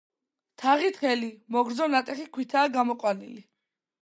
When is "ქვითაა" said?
2.39-2.73